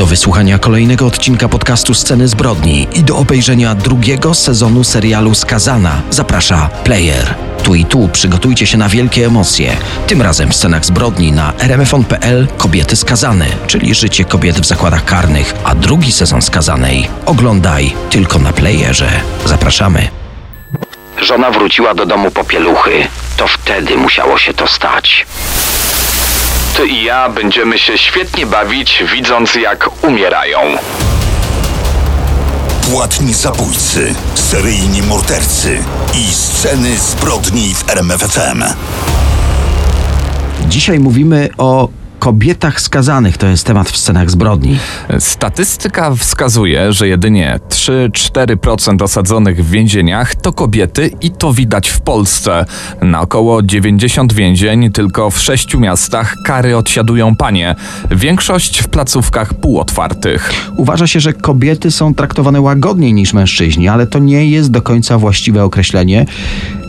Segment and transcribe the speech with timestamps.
[0.00, 6.68] Do wysłuchania kolejnego odcinka podcastu Sceny Zbrodni i do obejrzenia drugiego sezonu serialu Skazana zaprasza
[6.84, 7.34] Player.
[7.62, 9.76] Tu i tu przygotujcie się na wielkie emocje.
[10.06, 15.54] Tym razem w scenach zbrodni na rmfon.pl Kobiety skazane, czyli życie kobiet w zakładach karnych,
[15.64, 19.10] a drugi sezon Skazanej oglądaj tylko na Playerze.
[19.46, 20.08] Zapraszamy.
[21.22, 23.06] Żona wróciła do domu po pieluchy.
[23.36, 25.26] To wtedy musiało się to stać.
[26.76, 30.58] Ty i ja będziemy się świetnie bawić, widząc jak umierają.
[32.90, 35.78] Płatni zabójcy, seryjni mordercy
[36.14, 38.64] i sceny zbrodni w RMFFM.
[40.68, 41.88] Dzisiaj mówimy o
[42.20, 43.38] kobietach skazanych.
[43.38, 44.78] To jest temat w scenach zbrodni.
[45.18, 52.64] Statystyka wskazuje, że jedynie 3-4% osadzonych w więzieniach to kobiety i to widać w Polsce.
[53.02, 57.74] Na około 90 więzień tylko w sześciu miastach kary odsiadują panie.
[58.10, 60.52] Większość w placówkach półotwartych.
[60.76, 65.18] Uważa się, że kobiety są traktowane łagodniej niż mężczyźni, ale to nie jest do końca
[65.18, 66.26] właściwe określenie.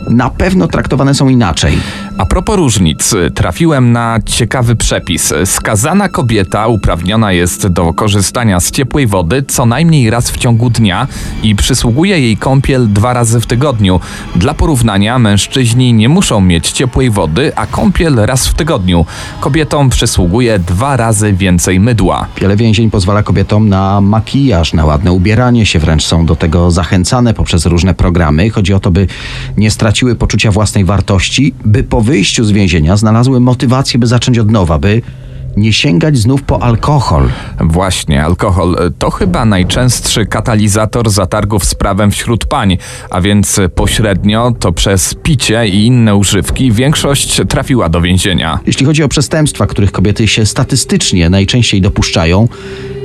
[0.09, 1.77] Na pewno traktowane są inaczej.
[2.17, 5.33] A propos różnic, trafiłem na ciekawy przepis.
[5.45, 11.07] Skazana kobieta uprawniona jest do korzystania z ciepłej wody co najmniej raz w ciągu dnia
[11.43, 13.99] i przysługuje jej kąpiel dwa razy w tygodniu.
[14.35, 19.05] Dla porównania, mężczyźni nie muszą mieć ciepłej wody, a kąpiel raz w tygodniu.
[19.39, 22.27] Kobietom przysługuje dwa razy więcej mydła.
[22.41, 27.33] Wiele więzień pozwala kobietom na makijaż, na ładne ubieranie się, wręcz są do tego zachęcane
[27.33, 28.49] poprzez różne programy.
[28.49, 29.07] Chodzi o to, by
[29.57, 34.51] nie straciły poczucia własnej wartości, by po wyjściu z więzienia znalazły motywację, by zacząć od
[34.51, 35.01] nowa, by
[35.57, 37.29] nie sięgać znów po alkohol.
[37.59, 42.77] Właśnie, alkohol to chyba najczęstszy katalizator zatargów z prawem wśród pań,
[43.09, 48.59] a więc pośrednio to przez picie i inne używki większość trafiła do więzienia.
[48.65, 52.47] Jeśli chodzi o przestępstwa, których kobiety się statystycznie najczęściej dopuszczają,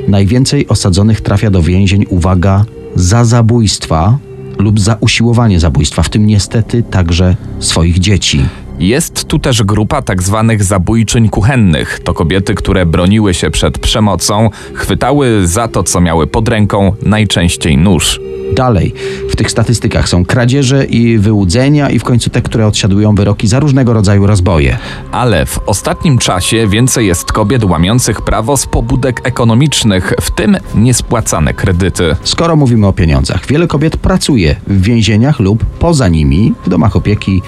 [0.09, 4.19] najwięcej osadzonych trafia do więzień, uwaga, za zabójstwa
[4.59, 8.41] lub za usiłowanie zabójstwa, w tym niestety także swoich dzieci.
[8.79, 12.01] Jest tu też grupa tak zwanych zabójczyń kuchennych.
[12.05, 17.79] To kobiety, które broniły się przed przemocą, chwytały za to, co miały pod ręką, najczęściej
[17.79, 18.21] nóż.
[18.55, 18.95] Dalej,
[19.31, 23.61] w tych statystykach są kradzieże i wyłudzenia i w końcu te, które odsiadują wyroki za
[23.61, 24.79] różnego rodzaju rozboje.
[25.13, 31.55] Ale w ostatnim czasie więcej jest kobiet łamiących prawo z pobudek ekonomicznych, w tym niespłacane
[31.55, 32.17] kredyty.
[32.23, 37.43] Skoro mówimy o pieniądzach, wiele kobiet pracuje w więzieniach lub poza nimi, w domach opieki,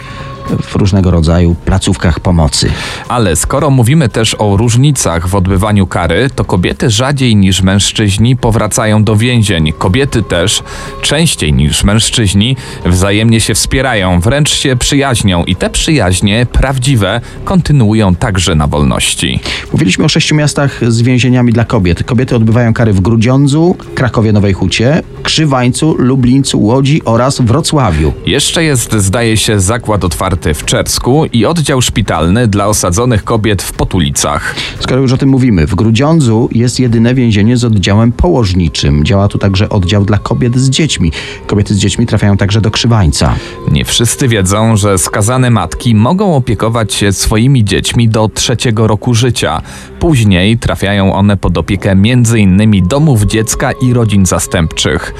[0.63, 2.71] w różnego rodzaju placówkach pomocy.
[3.09, 9.05] Ale skoro mówimy też o różnicach w odbywaniu kary, to kobiety rzadziej niż mężczyźni powracają
[9.05, 9.73] do więzień.
[9.79, 10.63] Kobiety też
[11.03, 12.57] częściej niż mężczyźni
[12.87, 19.41] wzajemnie się wspierają, wręcz się przyjaźnią i te przyjaźnie prawdziwe kontynuują także na wolności.
[19.73, 22.05] Mówiliśmy o sześciu miastach z więzieniami dla kobiet.
[22.05, 28.13] Kobiety odbywają kary w Grudziądzu, Krakowie Nowej Hucie, Krzywańcu, Lublińcu, Łodzi oraz Wrocławiu.
[28.27, 33.73] Jeszcze jest, zdaje się, zakład otwarty w Czersku i oddział szpitalny dla osadzonych kobiet w
[33.73, 34.55] Potulicach.
[34.81, 39.05] Skoro już o tym mówimy, w Grudziądzu jest jedyne więzienie z oddziałem położniczym.
[39.05, 41.13] Działa tu także oddział dla kobiet z dziećmi.
[41.47, 43.35] Kobiety z dziećmi trafiają także do Krzywańca.
[43.73, 49.63] Nie wszyscy wiedzą, że skazane matki mogą opiekować się swoimi dziećmi do trzeciego roku życia.
[50.01, 52.89] Później trafiają one pod opiekę m.in.
[52.89, 55.15] domów dziecka i rodzin zastępczych.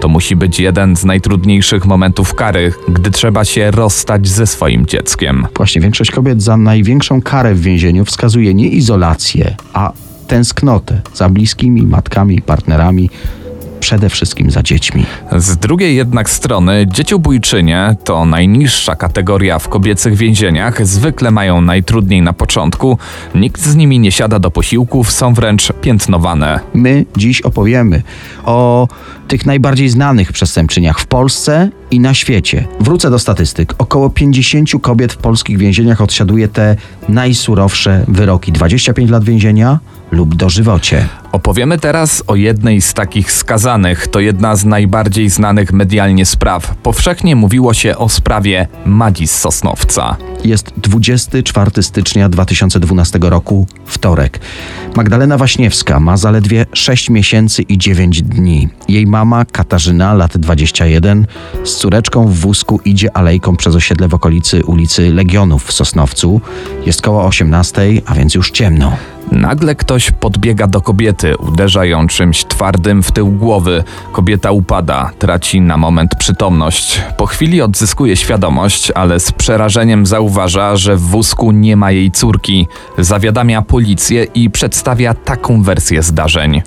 [0.00, 5.46] To musi być jeden z najtrudniejszych momentów kary, gdy trzeba się rozstać ze swoim dzieckiem.
[5.56, 9.92] Właśnie większość kobiet za największą karę w więzieniu wskazuje nie izolację, a
[10.26, 13.10] tęsknotę za bliskimi, matkami, partnerami
[13.86, 15.06] przede wszystkim za dziećmi.
[15.36, 22.32] Z drugiej jednak strony dzieciobójczynie to najniższa kategoria w kobiecych więzieniach, zwykle mają najtrudniej na
[22.32, 22.98] początku,
[23.34, 26.60] nikt z nimi nie siada do posiłków, są wręcz piętnowane.
[26.74, 28.02] My dziś opowiemy
[28.44, 28.88] o
[29.28, 32.66] tych najbardziej znanych przestępczyniach w Polsce i na świecie.
[32.80, 33.74] Wrócę do statystyk.
[33.78, 36.76] Około 50 kobiet w polskich więzieniach odsiaduje te
[37.08, 39.78] najsurowsze wyroki: 25 lat więzienia
[40.10, 41.08] lub dożywocie.
[41.32, 44.08] Opowiemy teraz o jednej z takich skazanych.
[44.08, 46.74] To jedna z najbardziej znanych medialnie spraw.
[46.76, 50.16] Powszechnie mówiło się o sprawie Madzi z Sosnowca.
[50.44, 54.40] Jest 24 stycznia 2012 roku, wtorek.
[54.96, 58.68] Magdalena Waśniewska ma zaledwie 6 miesięcy i 9 dni.
[58.88, 61.26] Jej mama, Katarzyna, lat 21,
[61.64, 66.40] z córeczką w wózku idzie alejką przez osiedle w okolicy ulicy Legionów w Sosnowcu.
[66.86, 68.96] Jest koło 18, a więc już ciemno.
[69.32, 73.84] Nagle ktoś podbiega do kobiety kobiety, uderza ją czymś twardym w tył głowy.
[74.12, 77.00] Kobieta upada, traci na moment przytomność.
[77.16, 82.68] Po chwili odzyskuje świadomość, ale z przerażeniem zauważa, że w wózku nie ma jej córki.
[82.98, 86.62] Zawiadamia policję i przedstawia taką wersję zdarzeń.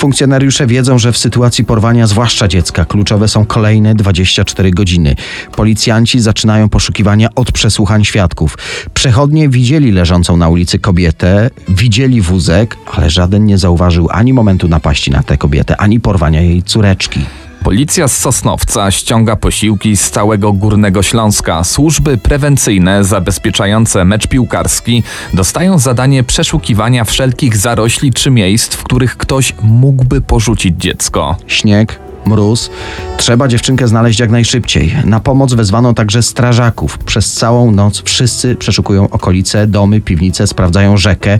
[0.00, 5.16] Funkcjonariusze wiedzą, że w sytuacji porwania, zwłaszcza dziecka, kluczowe są kolejne 24 godziny.
[5.56, 8.58] Policjanci zaczynają poszukiwania od przesłuchań świadków.
[8.94, 15.10] Przechodnie widzieli leżącą na ulicy kobietę, widzieli wózek, ale żaden nie zauważył ani momentu napaści
[15.10, 17.20] na tę kobietę, ani porwania jej córeczki.
[17.64, 21.64] Policja z Sosnowca ściąga posiłki z całego Górnego Śląska.
[21.64, 25.02] Służby prewencyjne zabezpieczające mecz piłkarski
[25.34, 31.36] dostają zadanie przeszukiwania wszelkich zarośli czy miejsc, w których ktoś mógłby porzucić dziecko.
[31.46, 32.70] Śnieg, mróz.
[33.16, 34.94] Trzeba dziewczynkę znaleźć jak najszybciej.
[35.04, 36.98] Na pomoc wezwano także strażaków.
[36.98, 41.38] Przez całą noc wszyscy przeszukują okolice, domy, piwnice, sprawdzają rzekę.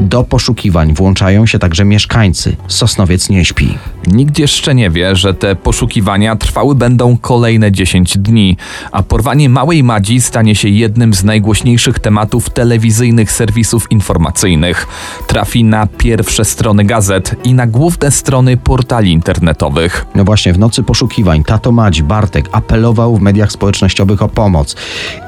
[0.00, 2.56] Do poszukiwań włączają się także mieszkańcy.
[2.68, 3.78] Sosnowiec nie śpi.
[4.06, 8.56] Nikt jeszcze nie wie, że te poszukiwania trwały będą kolejne 10 dni,
[8.92, 14.86] a porwanie małej Madzi stanie się jednym z najgłośniejszych tematów telewizyjnych serwisów informacyjnych.
[15.26, 20.06] Trafi na pierwsze strony gazet i na główne strony portali internetowych.
[20.18, 24.76] No właśnie, w nocy poszukiwań tato Madzi, Bartek, apelował w mediach społecznościowych o pomoc.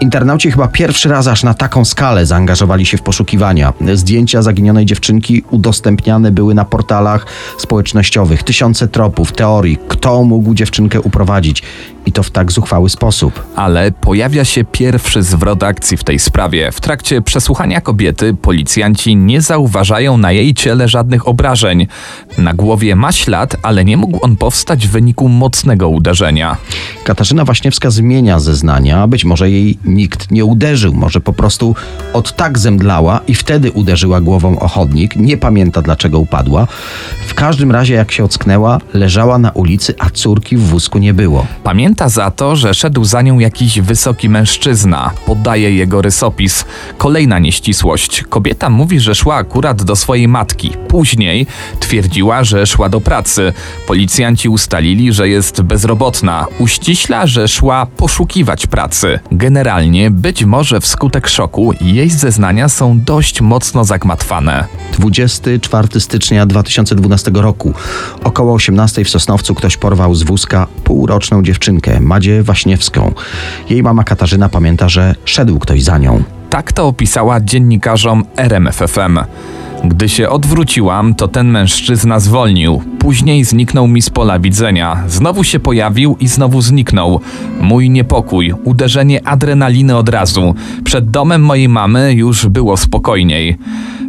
[0.01, 3.73] Internauci chyba pierwszy raz aż na taką skalę zaangażowali się w poszukiwania.
[3.95, 7.27] Zdjęcia zaginionej dziewczynki udostępniane były na portalach
[7.59, 8.43] społecznościowych.
[8.43, 11.63] Tysiące tropów, teorii, kto mógł dziewczynkę uprowadzić.
[12.07, 13.43] I to w tak zuchwały sposób.
[13.57, 16.73] Ale pojawia się pierwszy zwrot akcji w tej sprawie.
[16.73, 21.87] W trakcie przesłuchania kobiety policjanci nie zauważają na jej ciele żadnych obrażeń.
[22.39, 26.57] Na głowie ma ślad, ale nie mógł on powstać w wyniku mocnego uderzenia.
[27.05, 29.07] Katarzyna Waśniewska zmienia zeznania.
[29.07, 31.75] Być może jej nikt nie uderzył, może po prostu
[32.13, 35.17] od tak zemdlała i wtedy uderzyła głową o chodnik.
[35.17, 36.67] Nie pamięta dlaczego upadła.
[37.27, 41.47] W każdym razie, jak się ocknęła, leżała na ulicy, a córki w wózku nie było.
[41.65, 45.11] Pamięta za to, że szedł za nią jakiś wysoki mężczyzna.
[45.27, 46.65] Podaje jego rysopis.
[46.99, 48.23] Kolejna nieścisłość.
[48.29, 50.73] Kobieta mówi, że szła akurat do swojej matki.
[50.89, 51.47] Później
[51.81, 53.53] twierdziła, że szła do pracy.
[53.87, 56.47] Policjanci ustalili, że jest bezrobotna.
[56.59, 59.19] Uściśla, że szła poszukiwać pracy.
[59.33, 64.65] Generalnie, być może wskutek szoku, jej zeznania są dość mocno zagmatwane.
[64.99, 67.75] 24 stycznia 2012 roku.
[68.25, 73.13] Około 18 w Sosnowcu ktoś porwał z wózka półroczną dziewczynkę, Madzie Waśniewską.
[73.71, 76.23] Jej mama Katarzyna pamięta, że szedł ktoś za nią.
[76.51, 79.19] Tak to opisała dziennikarzom RMFFM.
[79.85, 82.83] Gdy się odwróciłam, to ten mężczyzna zwolnił.
[82.99, 85.05] Później zniknął mi z pola widzenia.
[85.09, 87.21] Znowu się pojawił i znowu zniknął.
[87.61, 90.55] Mój niepokój, uderzenie adrenaliny od razu.
[90.85, 93.59] Przed domem mojej mamy już było spokojniej.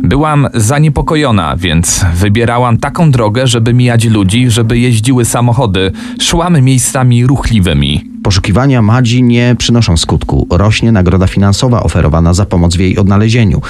[0.04, 5.92] Byłam zaniepokojona, więc wybierałam taką drogę, żeby mijać ludzi, żeby jeździły samochody.
[6.22, 8.11] Szłam miejscami ruchliwymi.
[8.24, 10.48] Poszukiwania Madzi nie przynoszą skutku.
[10.50, 13.62] Rośnie nagroda finansowa oferowana za pomoc w jej odnalezieniu.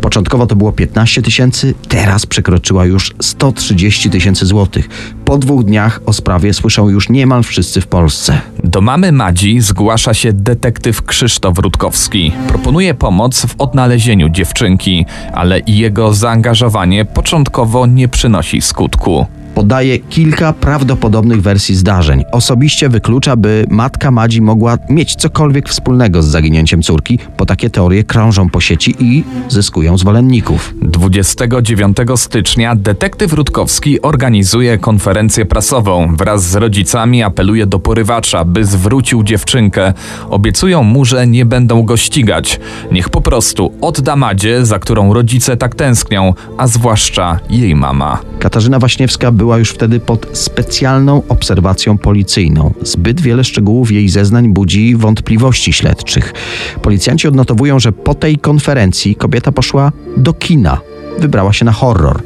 [0.00, 4.88] Początkowo to było 15 tysięcy, teraz przekroczyła już 130 tysięcy złotych.
[5.24, 8.40] Po dwóch dniach o sprawie słyszą już niemal wszyscy w Polsce.
[8.64, 12.32] Do mamy Madzi zgłasza się detektyw Krzysztof Rutkowski.
[12.48, 19.26] Proponuje pomoc w odnalezieniu dziewczynki, ale jego zaangażowanie początkowo nie przynosi skutku.
[19.54, 22.24] Podaje kilka prawdopodobnych wersji zdarzeń.
[22.32, 28.04] Osobiście wyklucza, by matka Madzi mogła mieć cokolwiek wspólnego z zaginięciem córki, bo takie teorie
[28.04, 30.74] krążą po sieci i zyskują zwolenników.
[30.82, 36.16] 29 stycznia detektyw Rutkowski organizuje konferencję prasową.
[36.16, 39.94] Wraz z rodzicami apeluje do porywacza, by zwrócił dziewczynkę.
[40.30, 42.60] Obiecują mu, że nie będą go ścigać.
[42.92, 48.18] Niech po prostu odda Madzie, za którą rodzice tak tęsknią, a zwłaszcza jej mama.
[48.38, 52.74] Katarzyna Waśniewska była już wtedy pod specjalną obserwacją policyjną.
[52.82, 56.34] Zbyt wiele szczegółów jej zeznań budzi wątpliwości śledczych.
[56.82, 60.80] Policjanci odnotowują, że po tej konferencji kobieta poszła do kina.
[61.18, 62.22] Wybrała się na horror.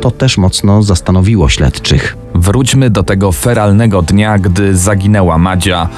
[0.00, 2.16] To też mocno zastanowiło śledczych.
[2.38, 5.88] Wróćmy do tego feralnego dnia, gdy zaginęła Madzia.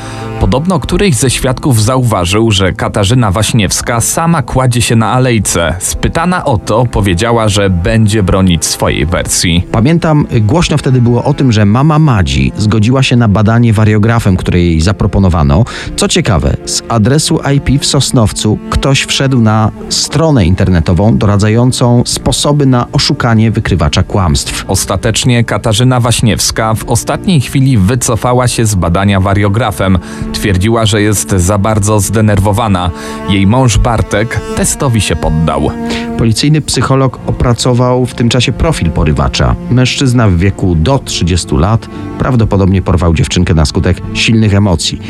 [0.40, 5.74] Podobno któryś ze świadków zauważył, że Katarzyna Waśniewska sama kładzie się na alejce.
[5.78, 9.66] Spytana o to, powiedziała, że będzie bronić swojej wersji.
[9.72, 14.60] Pamiętam, głośno wtedy było o tym, że mama Madzi zgodziła się na badanie wariografem, które
[14.60, 15.64] jej zaproponowano.
[15.96, 22.86] Co ciekawe, z adresu IP w Sosnowcu ktoś wszedł na stronę internetową doradzającą sposoby na
[22.92, 24.64] oszukanie wykrywacza kłamstw.
[24.68, 29.98] Ostatecznie Katarzyna Waśniewska Waśniewska w ostatniej chwili wycofała się z badania wariografem.
[30.32, 32.90] Twierdziła, że jest za bardzo zdenerwowana.
[33.28, 35.70] Jej mąż Bartek testowi się poddał.
[36.18, 39.54] Policyjny psycholog opracował w tym czasie profil porywacza.
[39.70, 45.00] Mężczyzna w wieku do 30 lat prawdopodobnie porwał dziewczynkę na skutek silnych emocji.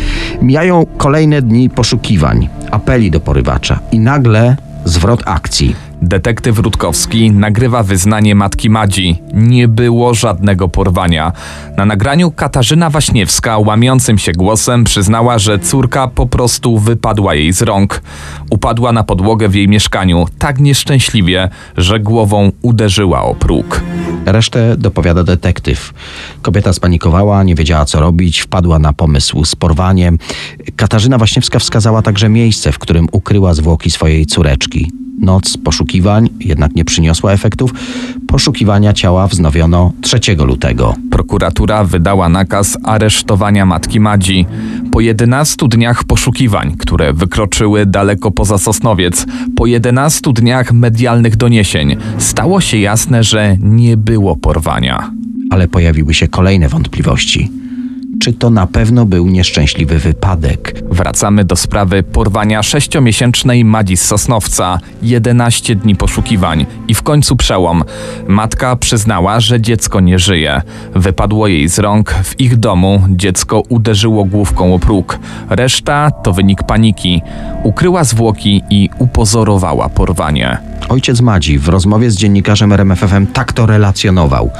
[0.42, 5.88] Mijają kolejne dni poszukiwań, apeli do porywacza i nagle zwrot akcji.
[6.02, 9.22] Detektyw Rutkowski nagrywa wyznanie matki Madzi.
[9.34, 11.32] Nie było żadnego porwania.
[11.76, 17.62] Na nagraniu Katarzyna Waśniewska łamiącym się głosem przyznała, że córka po prostu wypadła jej z
[17.62, 18.02] rąk.
[18.50, 23.80] Upadła na podłogę w jej mieszkaniu tak nieszczęśliwie, że głową uderzyła o próg.
[24.26, 25.94] Resztę dopowiada detektyw.
[26.42, 30.18] Kobieta spanikowała, nie wiedziała co robić, wpadła na pomysł z porwaniem.
[30.76, 34.90] Katarzyna Waśniewska wskazała także miejsce, w którym ukryła zwłoki swojej córeczki.
[35.20, 35.56] Noc
[35.88, 37.75] poszukiwań jednak nie przyniosła efektów.
[38.26, 40.95] Poszukiwania ciała wznowiono 3 lutego.
[41.11, 44.47] Prokuratura wydała nakaz aresztowania matki Madzi.
[44.92, 49.26] Po 11 dniach poszukiwań, które wykroczyły daleko poza Sosnowiec,
[49.57, 55.11] po 11 dniach medialnych doniesień, stało się jasne, że nie było porwania.
[55.50, 57.50] Ale pojawiły się kolejne wątpliwości.
[58.20, 60.82] Czy to na pewno był nieszczęśliwy wypadek?
[60.90, 64.78] Wracamy do sprawy porwania sześciomiesięcznej Madzi z Sosnowca.
[65.02, 67.84] 11 dni poszukiwań i w końcu przełom.
[68.28, 70.62] Matka przyznała, że dziecko nie żyje.
[70.94, 72.10] Wypadło jej z rąk.
[72.10, 75.18] W ich domu dziecko uderzyło główką o próg.
[75.50, 77.22] Reszta to wynik paniki.
[77.62, 80.58] Ukryła zwłoki i upozorowała porwanie.
[80.88, 84.50] Ojciec Madzi w rozmowie z dziennikarzem RMFFM tak to relacjonował.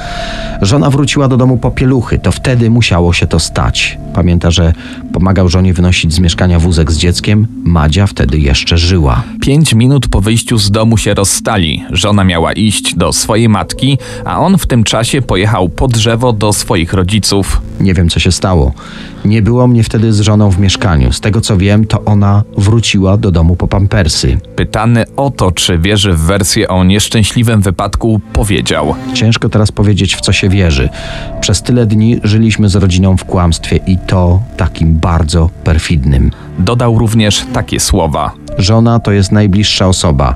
[0.61, 3.97] Żona wróciła do domu po pieluchy, to wtedy musiało się to stać.
[4.13, 4.73] Pamięta, że
[5.13, 7.47] pomagał żonie wynosić z mieszkania wózek z dzieckiem.
[7.63, 9.23] Madzia wtedy jeszcze żyła.
[9.41, 11.83] Pięć minut po wyjściu z domu się rozstali.
[11.91, 16.53] Żona miała iść do swojej matki, a on w tym czasie pojechał po drzewo do
[16.53, 17.61] swoich rodziców.
[17.79, 18.73] Nie wiem, co się stało.
[19.25, 21.13] Nie było mnie wtedy z żoną w mieszkaniu.
[21.13, 24.37] Z tego co wiem, to ona wróciła do domu po pampersy.
[24.55, 30.21] Pytany o to, czy wierzy w wersję o nieszczęśliwym wypadku, powiedział: Ciężko teraz powiedzieć, w
[30.21, 30.89] co się wierzy.
[31.41, 36.31] Przez tyle dni żyliśmy z rodziną w kłamstwie i to takim bardzo perfidnym.
[36.59, 38.31] Dodał również takie słowa.
[38.57, 40.35] Żona to jest najbliższa osoba.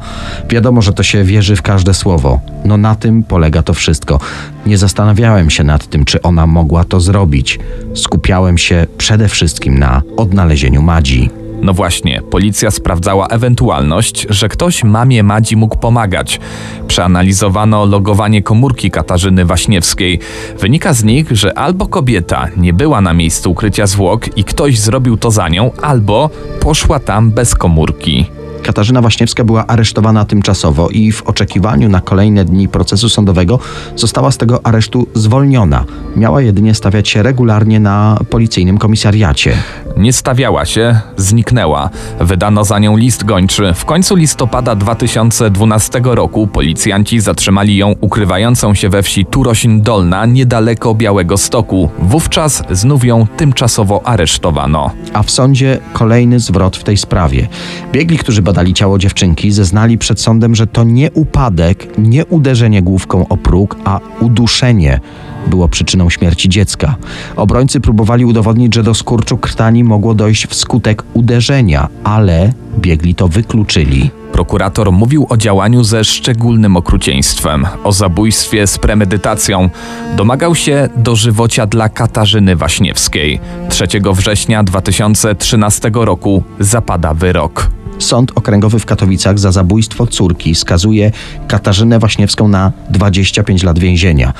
[0.50, 2.40] Wiadomo, że to się wierzy w każde słowo.
[2.66, 4.20] No na tym polega to wszystko.
[4.66, 7.60] Nie zastanawiałem się nad tym, czy ona mogła to zrobić.
[7.96, 11.43] Skupiałem się przede wszystkim na odnalezieniu Madzi.
[11.64, 16.40] No właśnie, policja sprawdzała ewentualność, że ktoś mamie Madzi mógł pomagać.
[16.88, 20.20] Przeanalizowano logowanie komórki Katarzyny Waśniewskiej.
[20.60, 25.18] Wynika z nich, że albo kobieta nie była na miejscu ukrycia zwłok i ktoś zrobił
[25.18, 26.30] to za nią, albo
[26.60, 28.26] poszła tam bez komórki.
[28.64, 33.60] Katarzyna Waśniewska była aresztowana tymczasowo i w oczekiwaniu na kolejne dni procesu sądowego
[33.96, 35.86] została z tego aresztu zwolniona.
[36.16, 39.58] Miała jedynie stawiać się regularnie na policyjnym komisariacie.
[39.98, 41.90] Nie stawiała się, zniknęła.
[42.20, 43.74] Wydano za nią list gończy.
[43.74, 50.96] W końcu listopada 2012 roku policjanci zatrzymali ją ukrywającą się we wsi Turosin Dolna, niedaleko
[50.96, 51.90] Białego Stoku.
[52.00, 54.92] Wówczas znów ją tymczasowo aresztowano.
[55.14, 57.48] A w sądzie kolejny zwrot w tej sprawie.
[57.92, 63.28] Biegli, którzy badali ciało dziewczynki, zeznali przed sądem, że to nie upadek, nie uderzenie główką
[63.28, 65.00] o próg, a uduszenie
[65.48, 66.96] było przyczyną śmierci dziecka.
[67.36, 74.12] Obrońcy próbowali udowodnić, że do skurczu krtani mogło dojść wskutek uderzenia, ale biegli to wykluczyli.
[74.32, 79.70] Prokurator mówił o działaniu ze szczególnym okrucieństwem, o zabójstwie z premedytacją.
[80.18, 83.40] Domagał się dożywocia dla Katarzyny Waśniewskiej.
[83.70, 87.70] 3 września 2013 roku zapada wyrok.
[88.00, 91.12] Sąd Okręgowy w Katowicach za zabójstwo córki skazuje
[91.48, 94.34] Katarzynę Waśniewską na 25 lat więzienia.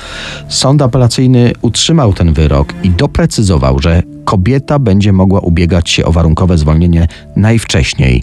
[0.48, 6.58] Sąd apelacyjny utrzymał ten wyrok i doprecyzował, że kobieta będzie mogła ubiegać się o warunkowe
[6.58, 8.22] zwolnienie najwcześniej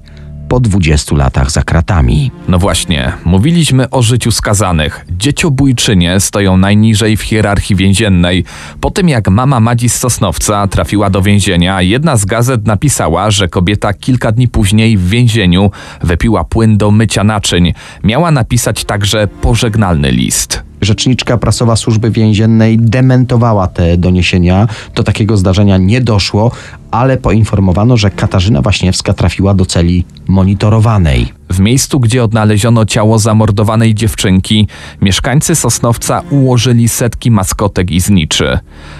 [0.51, 2.31] po 20 latach za kratami.
[2.48, 5.05] No właśnie, mówiliśmy o życiu skazanych.
[5.10, 8.43] Dzieciobójczynie stoją najniżej w hierarchii więziennej.
[8.81, 13.48] Po tym jak mama Madzi z Sosnowca trafiła do więzienia, jedna z gazet napisała, że
[13.48, 15.72] kobieta kilka dni później w więzieniu
[16.03, 17.74] wypiła płyn do mycia naczyń.
[18.03, 20.71] Miała napisać także pożegnalny list.
[20.82, 24.68] Rzeczniczka prasowa służby więziennej dementowała te doniesienia.
[24.96, 26.52] Do takiego zdarzenia nie doszło,
[26.92, 31.34] ale poinformowano, że Katarzyna Waśniewska trafiła do celi monitorowanej.
[31.50, 34.68] W miejscu, gdzie odnaleziono ciało zamordowanej dziewczynki,
[35.02, 38.60] mieszkańcy Sosnowca ułożyli setki maskotek i zniczy.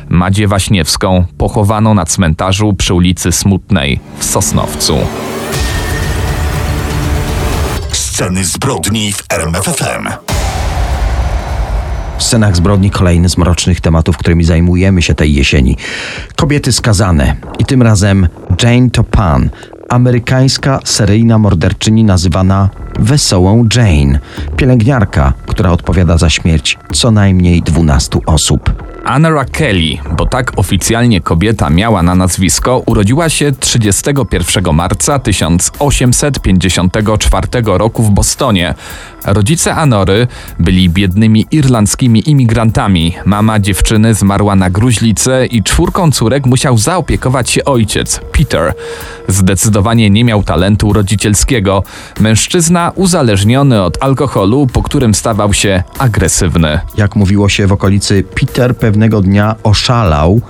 [0.10, 4.98] Madzie Waśniewską pochowano na cmentarzu przy ulicy Smutnej w Sosnowcu.
[7.92, 10.31] Sceny zbrodni w RMFFM.
[12.22, 15.78] W scenach zbrodni kolejny z mrocznych tematów, którymi zajmujemy się tej jesieni.
[16.36, 17.36] Kobiety skazane.
[17.60, 18.28] I tym razem
[18.64, 19.50] Jane Topan,
[19.90, 24.20] amerykańska seryjna morderczyni nazywana Wesołą Jane.
[24.58, 28.74] Pielęgniarka, która odpowiada za śmierć co najmniej 12 osób.
[29.06, 38.04] Anna Kelly, bo tak oficjalnie kobieta miała na nazwisko, urodziła się 31 marca 1854 roku
[38.04, 38.74] w Bostonie.
[39.26, 40.28] Rodzice Anory
[40.60, 43.16] byli biednymi irlandzkimi imigrantami.
[43.26, 48.74] Mama dziewczyny zmarła na gruźlicę i czwórką córek musiał zaopiekować się ojciec, Peter.
[49.28, 51.84] Zdecydowanie nie miał talentu rodzicielskiego.
[52.20, 56.80] Mężczyzna uzależniony od alkoholu, po którym stawał się agresywny.
[56.98, 60.42] Jak mówiło się w okolicy, Peter pewnego dnia oszalał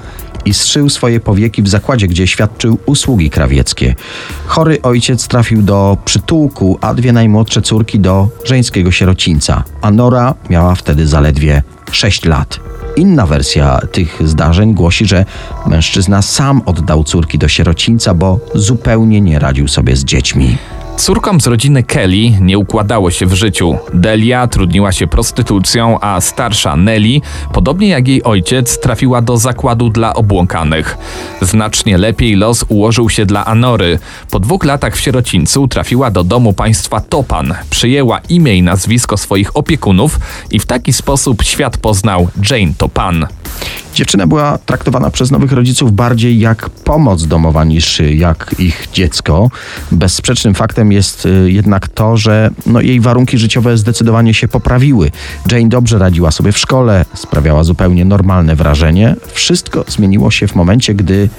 [0.45, 3.95] i zszył swoje powieki w zakładzie, gdzie świadczył usługi krawieckie.
[4.45, 9.63] Chory ojciec trafił do przytułku, a dwie najmłodsze córki do żeńskiego sierocińca.
[9.81, 12.59] A Nora miała wtedy zaledwie 6 lat.
[12.95, 15.25] Inna wersja tych zdarzeń głosi, że
[15.67, 20.57] mężczyzna sam oddał córki do sierocińca, bo zupełnie nie radził sobie z dziećmi.
[20.97, 23.77] Córkom z rodziny Kelly nie układało się w życiu.
[23.93, 27.21] Delia trudniła się prostytucją, a starsza Nelly,
[27.53, 30.97] podobnie jak jej ojciec, trafiła do zakładu dla obłąkanych.
[31.41, 33.99] Znacznie lepiej los ułożył się dla Anory.
[34.31, 39.57] Po dwóch latach w sierocińcu trafiła do domu państwa Topan, przyjęła imię i nazwisko swoich
[39.57, 40.19] opiekunów
[40.51, 43.27] i w taki sposób świat poznał Jane Topan.
[43.93, 49.49] Dziewczyna była traktowana przez nowych rodziców bardziej jak pomoc domowa niż jak ich dziecko.
[49.91, 55.11] Bezsprzecznym faktem jest y, jednak to, że no, jej warunki życiowe zdecydowanie się poprawiły.
[55.51, 59.15] Jane dobrze radziła sobie w szkole, sprawiała zupełnie normalne wrażenie.
[59.33, 61.29] Wszystko zmieniło się w momencie, gdy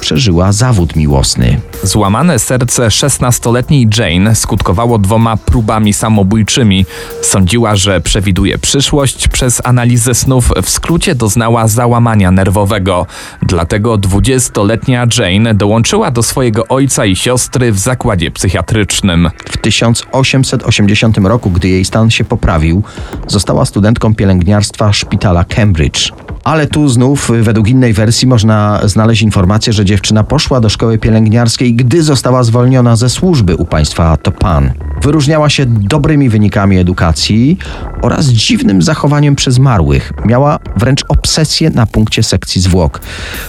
[0.00, 1.60] przeżyła zawód miłosny.
[1.82, 6.86] Złamane serce 16-letniej Jane skutkowało dwoma próbami samobójczymi.
[7.22, 13.06] Sądziła, że przewiduje przyszłość przez analizę snów, w skrócie doznała załamania nerwowego.
[13.42, 19.30] Dlatego 20-letnia Jane dołączyła do swojego ojca i siostry w zakładzie psychiatrycznym.
[19.50, 22.82] W 1880 roku, gdy jej stan się poprawił,
[23.26, 26.12] została studentką pielęgniarstwa szpitala Cambridge.
[26.48, 31.74] Ale tu znów, według innej wersji, można znaleźć informację, że dziewczyna poszła do szkoły pielęgniarskiej,
[31.74, 34.72] gdy została zwolniona ze służby u państwa Topan.
[35.02, 37.58] Wyróżniała się dobrymi wynikami edukacji
[38.02, 40.12] oraz dziwnym zachowaniem przez zmarłych.
[40.24, 43.00] Miała wręcz obsesję na punkcie sekcji zwłok.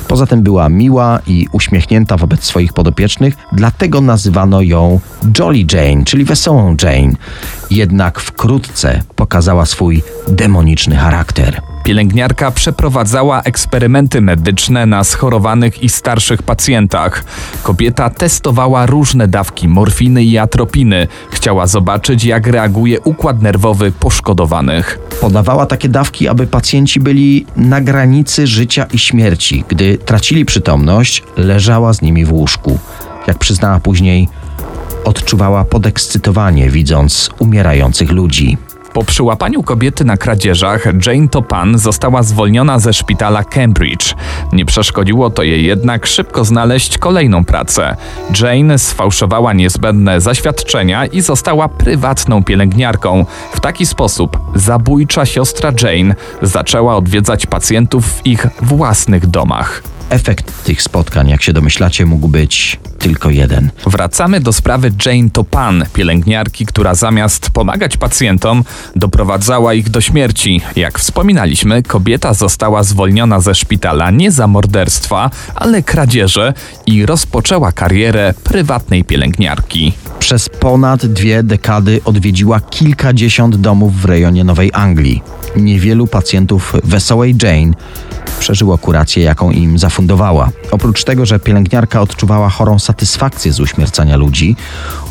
[0.07, 4.99] Poza tym była miła i uśmiechnięta wobec swoich podopiecznych, dlatego nazywano ją
[5.39, 7.13] Jolly Jane, czyli wesołą Jane.
[7.71, 11.68] Jednak wkrótce pokazała swój demoniczny charakter.
[11.89, 17.23] Pielęgniarka przeprowadzała eksperymenty medyczne na schorowanych i starszych pacjentach.
[17.63, 21.07] Kobieta testowała różne dawki morfiny i atropiny.
[21.31, 24.99] Chciała zobaczyć, jak reaguje układ nerwowy poszkodowanych.
[25.21, 29.63] Podawała takie dawki, aby pacjenci byli na granicy życia i śmierci.
[29.67, 32.79] Gdy tracili przytomność, leżała z nimi w łóżku.
[33.27, 34.29] Jak przyznała później,
[35.05, 38.57] odczuwała podekscytowanie, widząc umierających ludzi.
[38.93, 44.15] Po przyłapaniu kobiety na kradzieżach, Jane Topan została zwolniona ze szpitala Cambridge.
[44.53, 47.97] Nie przeszkodziło to jej jednak szybko znaleźć kolejną pracę.
[48.41, 53.25] Jane sfałszowała niezbędne zaświadczenia i została prywatną pielęgniarką.
[53.51, 59.83] W taki sposób zabójcza siostra Jane zaczęła odwiedzać pacjentów w ich własnych domach.
[60.09, 63.71] Efekt tych spotkań, jak się domyślacie, mógł być tylko jeden.
[63.85, 68.63] Wracamy do sprawy Jane Topan, pielęgniarki, która zamiast pomagać pacjentom,
[68.95, 70.61] doprowadzała ich do śmierci.
[70.75, 76.53] Jak wspominaliśmy, kobieta została zwolniona ze szpitala nie za morderstwa, ale kradzieże
[76.85, 79.93] i rozpoczęła karierę prywatnej pielęgniarki.
[80.19, 85.23] Przez ponad dwie dekady odwiedziła kilkadziesiąt domów w rejonie Nowej Anglii.
[85.55, 87.73] Niewielu pacjentów wesołej Jane
[88.39, 90.49] przeżyło kurację, jaką im zafundowała.
[90.71, 94.55] Oprócz tego, że pielęgniarka odczuwała chorą satysfakcję z uśmiercania ludzi,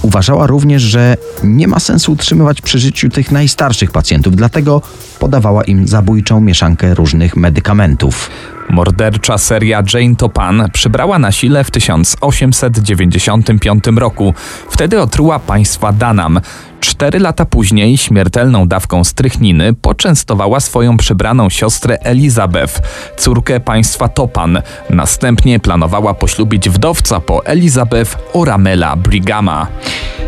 [0.02, 4.82] uważała również, że nie ma sensu utrzymywać przy życiu tych najstarszych pacjentów, dlatego
[5.18, 8.30] podawała im zabójczą mieszankę różnych medykamentów.
[8.70, 14.34] Mordercza seria Jane Topan przybrała na sile w 1895 roku.
[14.70, 16.40] Wtedy otruła państwa Danam.
[16.80, 22.82] Cztery lata później śmiertelną dawką strychniny poczęstowała swoją przybraną siostrę Elizabeth,
[23.16, 24.62] córkę państwa Topan.
[24.90, 29.66] Następnie planowała poślubić wdowca po Elizabeth Oramela Brigama.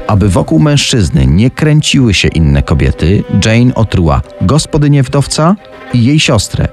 [0.07, 5.57] Aby wokół mężczyzny nie kręciły się inne kobiety, Jane otruła gospodynię wdowca
[5.93, 6.69] i jej siostrę.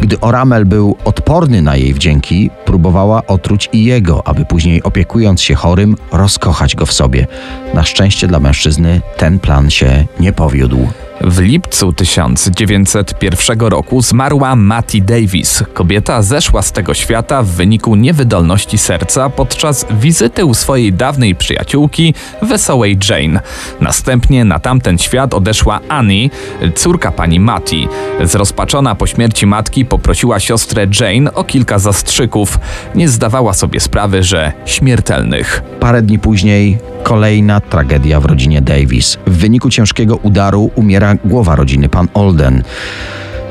[0.00, 5.54] Gdy Oramel był odporny na jej wdzięki, próbowała otruć i jego, aby później opiekując się
[5.54, 7.26] chorym, rozkochać go w sobie.
[7.74, 10.88] Na szczęście dla mężczyzny ten plan się nie powiódł.
[11.20, 15.64] W lipcu 1901 roku zmarła Mattie Davis.
[15.74, 22.14] Kobieta zeszła z tego świata w wyniku niewydolności serca podczas wizyty u swojej dawnej przyjaciółki,
[22.42, 23.40] wesołej Jane.
[23.80, 26.30] Następnie na tamten świat odeszła Annie,
[26.74, 27.88] córka pani Mattie.
[28.24, 32.58] Zrozpaczona po śmierci matki poprosiła siostrę Jane o kilka zastrzyków.
[32.94, 35.62] Nie zdawała sobie sprawy, że śmiertelnych.
[35.80, 39.18] Parę dni później kolejna tragedia w rodzinie Davis.
[39.26, 42.62] W wyniku ciężkiego udaru umiera głowa rodziny, pan Olden.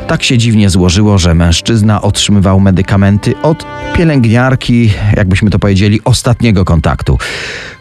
[0.07, 7.17] Tak się dziwnie złożyło, że mężczyzna otrzymywał medykamenty od pielęgniarki, jakbyśmy to powiedzieli, ostatniego kontaktu.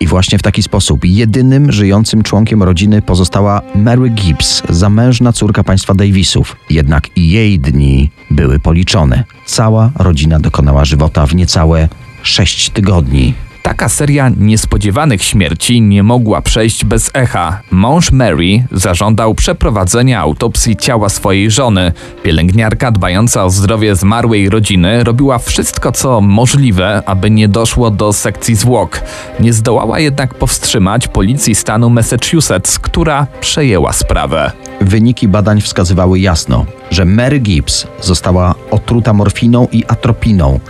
[0.00, 5.94] I właśnie w taki sposób jedynym żyjącym członkiem rodziny pozostała Mary Gibbs, zamężna córka państwa
[5.94, 6.56] Davisów.
[6.70, 9.24] Jednak jej dni były policzone.
[9.46, 11.88] Cała rodzina dokonała żywota w niecałe
[12.22, 13.34] sześć tygodni.
[13.64, 17.60] Taka seria niespodziewanych śmierci nie mogła przejść bez echa.
[17.70, 21.92] Mąż Mary zażądał przeprowadzenia autopsji ciała swojej żony.
[22.22, 28.54] Pielęgniarka dbająca o zdrowie zmarłej rodziny robiła wszystko, co możliwe, aby nie doszło do sekcji
[28.54, 29.00] zwłok.
[29.40, 34.52] Nie zdołała jednak powstrzymać policji stanu Massachusetts, która przejęła sprawę.
[34.80, 40.60] Wyniki badań wskazywały jasno, że Mary Gibbs została otruta morfiną i atropiną.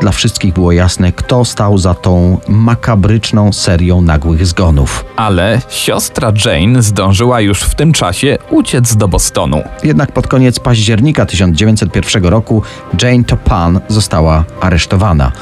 [0.00, 5.04] Dla wszystkich było jasne, kto stał za tą makabryczną serią nagłych zgonów.
[5.16, 9.62] Ale siostra Jane zdążyła już w tym czasie uciec do Bostonu.
[9.82, 12.62] Jednak pod koniec października 1901 roku
[13.02, 15.32] Jane Topan została aresztowana.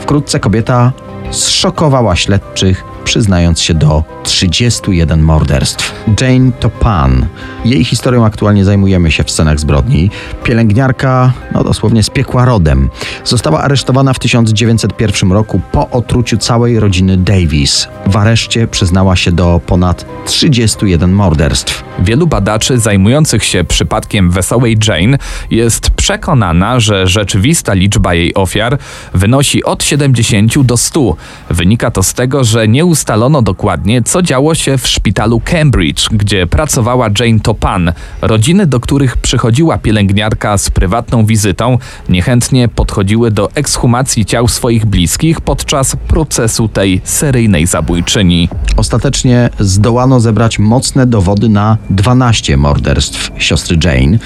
[0.00, 0.92] Wkrótce kobieta
[1.30, 6.04] zszokowała śledczych, przyznając się do 31 morderstw.
[6.20, 7.26] Jane Topan.
[7.64, 10.10] Jej historią aktualnie zajmujemy się w scenach zbrodni.
[10.44, 12.90] Pielęgniarka, no dosłownie z piekła rodem.
[13.24, 17.88] Została aresztowana w 1901 roku po otruciu całej rodziny Davis.
[18.06, 21.84] W areszcie przyznała się do ponad 31 morderstw.
[21.98, 25.18] Wielu badaczy zajmujących się przypadkiem wesołej Jane
[25.50, 28.78] jest przekonana, że rzeczywista liczba jej ofiar
[29.14, 31.16] wynosi od 70 do 100.
[31.50, 36.46] Wynika to z tego, że nie ustalono dokładnie, co działo się w szpitalu Cambridge, gdzie
[36.46, 37.92] pracowała Jane Topan.
[38.22, 41.78] Rodziny, do których przychodziła pielęgniarka z prywatną wizytą,
[42.08, 48.48] niechętnie podchodziły do ekshumacji ciał swoich bliskich podczas procesu tej seryjnej zabójczyni.
[48.76, 54.18] Ostatecznie zdołano zebrać mocne dowody na 12 morderstw siostry Jane.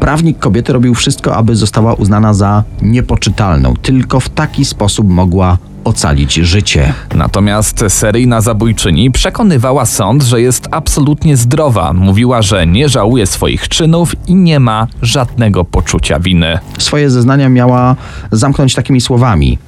[0.00, 3.74] Prawnik kobiety robił wszystko, aby została uznana za niepoczytalną.
[3.82, 6.92] Tylko w taki sposób mogła ocalić życie.
[7.14, 11.92] Natomiast seryjna zabójczyni przekonywała sąd, że jest absolutnie zdrowa.
[11.92, 16.58] Mówiła, że nie żałuje swoich czynów i nie ma żadnego poczucia winy.
[16.78, 17.96] Swoje zeznania miała
[18.32, 19.58] zamknąć takimi słowami.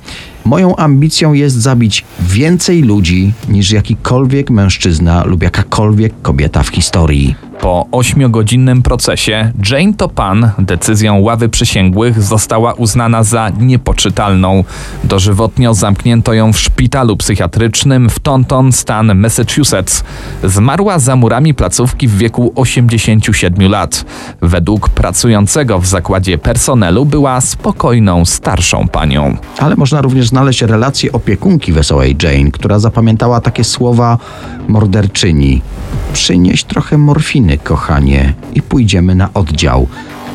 [0.45, 7.35] Moją ambicją jest zabić więcej ludzi niż jakikolwiek mężczyzna lub jakakolwiek kobieta w historii.
[7.61, 14.65] Po ośmiogodzinnym procesie Jane Topan decyzją ławy przysięgłych została uznana za niepoczytalną.
[15.05, 20.05] Dożywotnio zamknięto ją w szpitalu psychiatrycznym w Taunton, stan Massachusetts.
[20.45, 24.05] Zmarła za murami placówki w wieku 87 lat.
[24.43, 29.37] Według pracującego w zakładzie personelu była spokojną, starszą panią.
[29.59, 34.19] Ale można również znaleźć relację opiekunki wesołej Jane, która zapamiętała takie słowa
[34.69, 35.63] morderczyni.
[36.13, 39.89] Przynieś trochę morfiny, kochanie, i pójdziemy na oddział.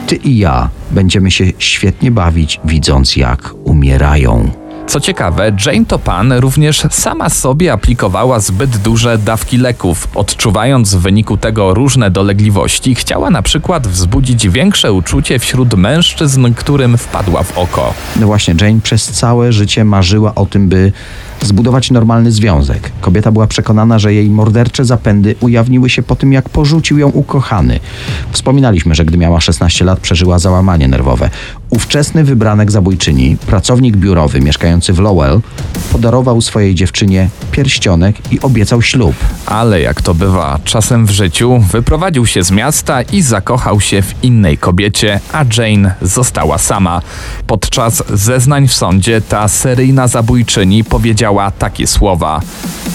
[0.07, 4.49] Ty i ja będziemy się świetnie bawić, widząc jak umierają.
[4.91, 10.07] Co ciekawe, Jane Topan również sama sobie aplikowała zbyt duże dawki leków.
[10.15, 16.97] Odczuwając w wyniku tego różne dolegliwości, chciała na przykład wzbudzić większe uczucie wśród mężczyzn, którym
[16.97, 17.93] wpadła w oko.
[18.19, 20.91] No właśnie, Jane przez całe życie marzyła o tym, by
[21.41, 22.91] zbudować normalny związek.
[23.01, 27.79] Kobieta była przekonana, że jej mordercze zapędy ujawniły się po tym, jak porzucił ją ukochany.
[28.31, 31.29] Wspominaliśmy, że gdy miała 16 lat, przeżyła załamanie nerwowe.
[31.71, 35.41] Ówczesny wybranek zabójczyni, pracownik biurowy mieszkający w Lowell,
[35.91, 39.15] podarował swojej dziewczynie pierścionek i obiecał ślub.
[39.45, 44.23] Ale jak to bywa czasem w życiu, wyprowadził się z miasta i zakochał się w
[44.23, 47.01] innej kobiecie, a Jane została sama.
[47.47, 52.41] Podczas zeznań w sądzie ta seryjna zabójczyni powiedziała takie słowa: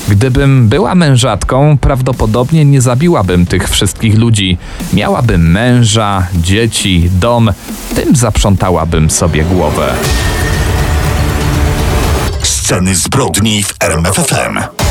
[0.08, 4.58] Gdybym była mężatką, prawdopodobnie nie zabiłabym tych wszystkich ludzi.
[4.92, 7.50] Miałabym męża, dzieci, dom,
[7.94, 8.16] tym
[8.66, 9.94] zaprzątałabym sobie głowę.
[12.42, 14.85] Sceny zbrodni w RMFFM.